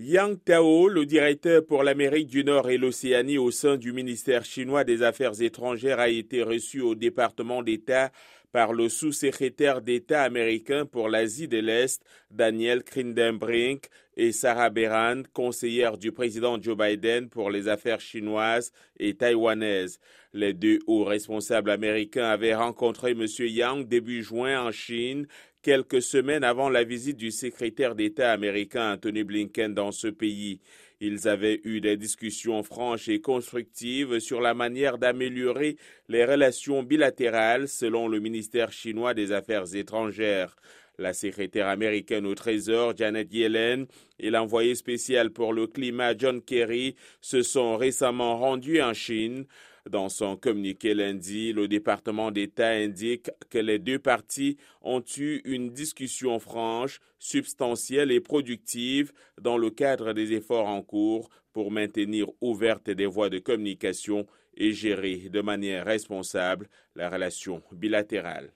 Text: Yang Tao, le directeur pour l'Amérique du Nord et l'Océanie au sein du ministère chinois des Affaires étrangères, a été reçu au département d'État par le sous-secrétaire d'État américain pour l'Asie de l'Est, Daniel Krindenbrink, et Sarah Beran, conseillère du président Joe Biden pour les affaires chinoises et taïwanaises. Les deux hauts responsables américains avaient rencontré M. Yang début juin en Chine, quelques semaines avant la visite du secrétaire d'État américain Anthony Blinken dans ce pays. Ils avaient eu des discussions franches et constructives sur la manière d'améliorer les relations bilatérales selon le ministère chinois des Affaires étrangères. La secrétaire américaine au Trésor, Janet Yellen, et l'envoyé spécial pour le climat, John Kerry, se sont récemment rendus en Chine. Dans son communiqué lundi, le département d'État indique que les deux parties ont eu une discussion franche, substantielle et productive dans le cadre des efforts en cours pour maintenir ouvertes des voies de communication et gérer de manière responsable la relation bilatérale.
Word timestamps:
Yang 0.00 0.44
Tao, 0.44 0.88
le 0.88 1.06
directeur 1.06 1.66
pour 1.66 1.82
l'Amérique 1.82 2.28
du 2.28 2.44
Nord 2.44 2.70
et 2.70 2.78
l'Océanie 2.78 3.36
au 3.36 3.50
sein 3.50 3.76
du 3.76 3.92
ministère 3.92 4.44
chinois 4.44 4.84
des 4.84 5.02
Affaires 5.02 5.42
étrangères, 5.42 5.98
a 5.98 6.08
été 6.08 6.44
reçu 6.44 6.80
au 6.80 6.94
département 6.94 7.64
d'État 7.64 8.12
par 8.52 8.72
le 8.72 8.88
sous-secrétaire 8.88 9.82
d'État 9.82 10.22
américain 10.22 10.86
pour 10.86 11.08
l'Asie 11.08 11.48
de 11.48 11.58
l'Est, 11.58 12.02
Daniel 12.30 12.82
Krindenbrink, 12.82 13.88
et 14.18 14.32
Sarah 14.32 14.70
Beran, 14.70 15.22
conseillère 15.32 15.96
du 15.96 16.10
président 16.10 16.60
Joe 16.60 16.76
Biden 16.76 17.28
pour 17.28 17.50
les 17.50 17.68
affaires 17.68 18.00
chinoises 18.00 18.72
et 18.98 19.14
taïwanaises. 19.14 20.00
Les 20.32 20.52
deux 20.52 20.80
hauts 20.88 21.04
responsables 21.04 21.70
américains 21.70 22.26
avaient 22.26 22.54
rencontré 22.54 23.12
M. 23.12 23.26
Yang 23.38 23.86
début 23.86 24.24
juin 24.24 24.60
en 24.60 24.72
Chine, 24.72 25.28
quelques 25.62 26.02
semaines 26.02 26.44
avant 26.44 26.68
la 26.68 26.82
visite 26.82 27.16
du 27.16 27.30
secrétaire 27.30 27.94
d'État 27.94 28.32
américain 28.32 28.94
Anthony 28.94 29.22
Blinken 29.22 29.72
dans 29.72 29.92
ce 29.92 30.08
pays. 30.08 30.60
Ils 31.00 31.28
avaient 31.28 31.60
eu 31.62 31.80
des 31.80 31.96
discussions 31.96 32.64
franches 32.64 33.08
et 33.08 33.20
constructives 33.20 34.18
sur 34.18 34.40
la 34.40 34.52
manière 34.52 34.98
d'améliorer 34.98 35.76
les 36.08 36.24
relations 36.24 36.82
bilatérales 36.82 37.68
selon 37.68 38.08
le 38.08 38.18
ministère 38.18 38.72
chinois 38.72 39.14
des 39.14 39.30
Affaires 39.30 39.76
étrangères. 39.76 40.56
La 41.00 41.12
secrétaire 41.12 41.68
américaine 41.68 42.26
au 42.26 42.34
Trésor, 42.34 42.96
Janet 42.96 43.32
Yellen, 43.32 43.86
et 44.18 44.30
l'envoyé 44.30 44.74
spécial 44.74 45.30
pour 45.30 45.52
le 45.52 45.68
climat, 45.68 46.16
John 46.18 46.42
Kerry, 46.42 46.96
se 47.20 47.42
sont 47.42 47.76
récemment 47.76 48.36
rendus 48.36 48.82
en 48.82 48.94
Chine. 48.94 49.46
Dans 49.88 50.08
son 50.08 50.36
communiqué 50.36 50.94
lundi, 50.94 51.52
le 51.52 51.68
département 51.68 52.32
d'État 52.32 52.70
indique 52.70 53.30
que 53.48 53.58
les 53.58 53.78
deux 53.78 54.00
parties 54.00 54.56
ont 54.82 55.04
eu 55.16 55.40
une 55.44 55.70
discussion 55.70 56.40
franche, 56.40 56.98
substantielle 57.20 58.10
et 58.10 58.20
productive 58.20 59.12
dans 59.40 59.56
le 59.56 59.70
cadre 59.70 60.12
des 60.12 60.32
efforts 60.32 60.66
en 60.66 60.82
cours 60.82 61.30
pour 61.52 61.70
maintenir 61.70 62.26
ouvertes 62.40 62.90
des 62.90 63.06
voies 63.06 63.30
de 63.30 63.38
communication 63.38 64.26
et 64.56 64.72
gérer 64.72 65.28
de 65.30 65.40
manière 65.40 65.86
responsable 65.86 66.68
la 66.96 67.08
relation 67.08 67.62
bilatérale. 67.70 68.46